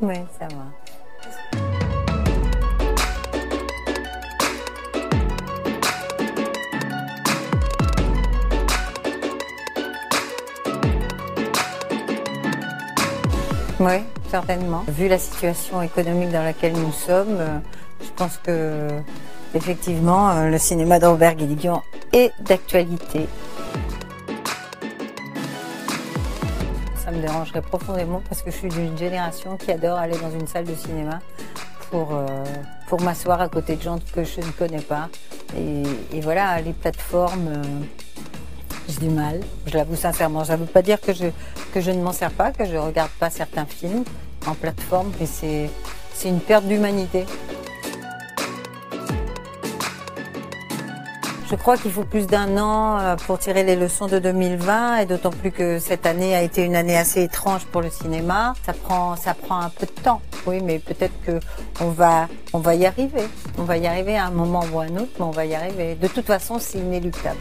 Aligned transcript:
Oui, 0.00 0.14
ça 0.38 0.46
va. 0.48 0.64
Oui, 13.78 14.02
certainement. 14.30 14.84
Vu 14.88 15.08
la 15.08 15.18
situation 15.18 15.82
économique 15.82 16.30
dans 16.30 16.42
laquelle 16.42 16.72
nous 16.72 16.92
sommes, 16.92 17.36
euh, 17.38 17.58
je 18.02 18.10
pense 18.16 18.38
que 18.38 18.88
effectivement 19.54 20.30
euh, 20.30 20.48
le 20.48 20.58
cinéma 20.58 20.98
Robert 20.98 21.34
Guédiguian 21.34 21.82
est 22.12 22.32
d'actualité. 22.40 23.26
Ça 27.06 27.12
me 27.12 27.20
dérangerait 27.20 27.62
profondément 27.62 28.20
parce 28.28 28.42
que 28.42 28.50
je 28.50 28.56
suis 28.56 28.68
d'une 28.68 28.98
génération 28.98 29.56
qui 29.56 29.70
adore 29.70 29.96
aller 29.96 30.18
dans 30.18 30.32
une 30.32 30.48
salle 30.48 30.64
de 30.64 30.74
cinéma 30.74 31.20
pour, 31.92 32.08
euh, 32.12 32.26
pour 32.88 33.00
m'asseoir 33.00 33.40
à 33.40 33.48
côté 33.48 33.76
de 33.76 33.82
gens 33.82 34.00
que 34.12 34.24
je 34.24 34.40
ne 34.40 34.50
connais 34.50 34.80
pas. 34.80 35.08
Et, 35.56 36.20
voilà, 36.20 36.60
les 36.60 36.72
plateformes, 36.72 37.46
euh, 37.46 37.62
j'ai 38.88 39.06
du 39.06 39.08
mal, 39.08 39.40
je 39.66 39.76
l'avoue 39.76 39.94
sincèrement. 39.94 40.44
Ça 40.44 40.56
ne 40.56 40.62
veut 40.62 40.66
pas 40.66 40.82
dire 40.82 41.00
que 41.00 41.12
je, 41.12 41.26
que 41.72 41.80
je 41.80 41.92
ne 41.92 42.02
m'en 42.02 42.10
sers 42.10 42.32
pas, 42.32 42.50
que 42.50 42.64
je 42.64 42.72
ne 42.72 42.80
regarde 42.80 43.12
pas 43.20 43.30
certains 43.30 43.66
films 43.66 44.02
en 44.44 44.54
plateforme, 44.54 45.12
mais 45.20 45.26
c'est 45.26 46.28
une 46.28 46.40
perte 46.40 46.64
d'humanité. 46.64 47.24
Je 51.48 51.54
crois 51.54 51.76
qu'il 51.76 51.92
faut 51.92 52.02
plus 52.02 52.26
d'un 52.26 52.58
an 52.58 52.98
euh, 52.98 53.14
pour 53.14 53.38
tirer 53.38 53.62
les 53.62 53.76
leçons 53.76 54.08
de 54.08 54.18
2020 54.18 54.96
et 54.96 55.06
d'autant 55.06 55.30
plus 55.30 55.52
que 55.52 55.78
cette 55.78 56.04
année 56.04 56.34
a 56.34 56.42
été 56.42 56.64
une 56.64 56.74
année 56.74 56.96
assez 56.96 57.22
étrange 57.22 57.64
pour 57.66 57.82
le 57.82 57.90
cinéma. 57.90 58.54
Ça 58.64 58.72
prend, 58.72 59.14
ça 59.14 59.32
prend 59.32 59.60
un 59.60 59.68
peu 59.68 59.86
de 59.86 60.02
temps. 60.02 60.20
Oui, 60.46 60.60
mais 60.60 60.80
peut-être 60.80 61.14
que 61.24 61.38
on 61.80 61.90
va, 61.90 62.26
on 62.52 62.58
va 62.58 62.74
y 62.74 62.84
arriver. 62.84 63.22
On 63.58 63.62
va 63.62 63.76
y 63.76 63.86
arriver 63.86 64.16
à 64.16 64.26
un 64.26 64.30
moment 64.32 64.64
ou 64.72 64.80
à 64.80 64.84
un 64.84 64.96
autre, 64.96 65.12
mais 65.20 65.24
on 65.24 65.30
va 65.30 65.46
y 65.46 65.54
arriver. 65.54 65.94
De 65.94 66.08
toute 66.08 66.26
façon, 66.26 66.58
c'est 66.58 66.78
inéluctable. 66.78 67.38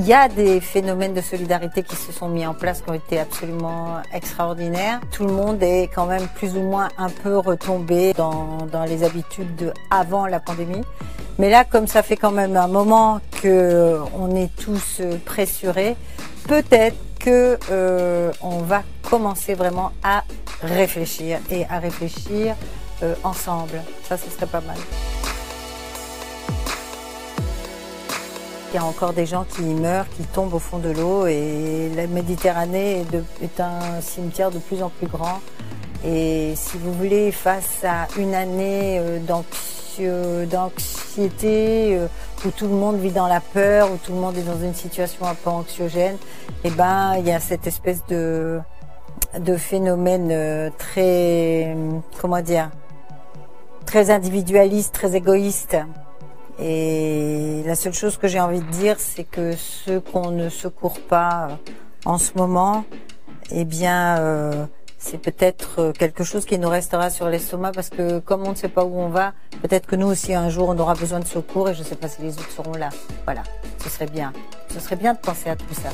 Il 0.00 0.06
y 0.06 0.12
a 0.12 0.28
des 0.28 0.60
phénomènes 0.60 1.12
de 1.12 1.20
solidarité 1.20 1.82
qui 1.82 1.96
se 1.96 2.12
sont 2.12 2.28
mis 2.28 2.46
en 2.46 2.54
place 2.54 2.82
qui 2.82 2.90
ont 2.90 2.94
été 2.94 3.18
absolument 3.18 3.96
extraordinaires. 4.14 5.00
Tout 5.10 5.26
le 5.26 5.32
monde 5.32 5.60
est 5.60 5.90
quand 5.92 6.06
même 6.06 6.28
plus 6.36 6.56
ou 6.56 6.60
moins 6.60 6.88
un 6.98 7.08
peu 7.08 7.36
retombé 7.36 8.12
dans, 8.12 8.58
dans 8.70 8.84
les 8.84 9.02
habitudes 9.02 9.56
de 9.56 9.72
avant 9.90 10.28
la 10.28 10.38
pandémie. 10.38 10.84
Mais 11.40 11.50
là, 11.50 11.64
comme 11.64 11.88
ça 11.88 12.04
fait 12.04 12.16
quand 12.16 12.30
même 12.30 12.56
un 12.56 12.68
moment 12.68 13.20
que 13.42 13.98
on 14.16 14.36
est 14.36 14.54
tous 14.54 15.02
pressurés, 15.24 15.96
peut-être 16.46 16.96
que 17.18 17.58
euh, 17.72 18.30
on 18.40 18.58
va 18.58 18.84
commencer 19.02 19.54
vraiment 19.54 19.90
à 20.04 20.22
réfléchir 20.62 21.40
et 21.50 21.66
à 21.68 21.80
réfléchir 21.80 22.54
euh, 23.02 23.16
ensemble. 23.24 23.82
Ça, 24.04 24.16
ce 24.16 24.30
serait 24.30 24.46
pas 24.46 24.60
mal. 24.60 24.76
Il 28.70 28.74
y 28.74 28.78
a 28.78 28.84
encore 28.84 29.14
des 29.14 29.24
gens 29.24 29.44
qui 29.44 29.62
meurent, 29.62 30.08
qui 30.10 30.24
tombent 30.24 30.52
au 30.52 30.58
fond 30.58 30.78
de 30.78 30.90
l'eau 30.90 31.26
et 31.26 31.90
la 31.96 32.06
Méditerranée 32.06 33.02
est, 33.42 33.60
un 33.60 34.00
cimetière 34.02 34.50
de 34.50 34.58
plus 34.58 34.82
en 34.82 34.90
plus 34.90 35.06
grand. 35.06 35.40
Et 36.04 36.52
si 36.54 36.76
vous 36.76 36.92
voulez, 36.92 37.32
face 37.32 37.82
à 37.82 38.06
une 38.18 38.34
année 38.34 39.00
euh, 39.00 40.44
d'anxiété, 40.46 41.96
euh, 41.96 42.06
où 42.44 42.50
tout 42.50 42.66
le 42.66 42.74
monde 42.74 42.98
vit 42.98 43.10
dans 43.10 43.26
la 43.26 43.40
peur, 43.40 43.90
où 43.90 43.96
tout 43.96 44.12
le 44.12 44.18
monde 44.18 44.36
est 44.36 44.42
dans 44.42 44.60
une 44.60 44.74
situation 44.74 45.26
un 45.26 45.34
peu 45.34 45.48
anxiogène, 45.48 46.18
eh 46.62 46.70
ben, 46.70 47.14
il 47.18 47.26
y 47.26 47.32
a 47.32 47.40
cette 47.40 47.66
espèce 47.66 48.04
de, 48.06 48.60
de 49.38 49.56
phénomène 49.56 50.28
euh, 50.30 50.68
très, 50.76 51.74
comment 52.20 52.42
dire, 52.42 52.70
très 53.86 54.10
individualiste, 54.10 54.92
très 54.92 55.16
égoïste. 55.16 55.78
Et 56.60 57.57
la 57.68 57.74
seule 57.74 57.92
chose 57.92 58.16
que 58.16 58.28
j'ai 58.28 58.40
envie 58.40 58.60
de 58.60 58.70
dire, 58.70 58.96
c'est 58.98 59.24
que 59.24 59.54
ceux 59.54 60.00
qu'on 60.00 60.30
ne 60.30 60.48
secourt 60.48 61.00
pas 61.00 61.48
euh, 61.50 61.54
en 62.06 62.16
ce 62.16 62.32
moment, 62.34 62.86
eh 63.50 63.66
bien, 63.66 64.16
euh, 64.20 64.64
c'est 64.96 65.18
peut-être 65.18 65.78
euh, 65.78 65.92
quelque 65.92 66.24
chose 66.24 66.46
qui 66.46 66.58
nous 66.58 66.70
restera 66.70 67.10
sur 67.10 67.28
l'estomac 67.28 67.72
parce 67.72 67.90
que 67.90 68.20
comme 68.20 68.44
on 68.46 68.52
ne 68.52 68.54
sait 68.54 68.70
pas 68.70 68.86
où 68.86 68.98
on 68.98 69.10
va, 69.10 69.34
peut-être 69.60 69.86
que 69.86 69.96
nous 69.96 70.06
aussi 70.06 70.32
un 70.32 70.48
jour 70.48 70.70
on 70.70 70.78
aura 70.78 70.94
besoin 70.94 71.20
de 71.20 71.26
secours 71.26 71.68
et 71.68 71.74
je 71.74 71.80
ne 71.80 71.84
sais 71.84 71.96
pas 71.96 72.08
si 72.08 72.22
les 72.22 72.38
autres 72.38 72.50
seront 72.50 72.72
là. 72.72 72.88
Voilà, 73.24 73.42
ce 73.84 73.90
serait 73.90 74.06
bien. 74.06 74.32
Ce 74.72 74.80
serait 74.80 74.96
bien 74.96 75.12
de 75.12 75.18
penser 75.18 75.50
à 75.50 75.56
tout 75.56 75.74
ça. 75.74 75.90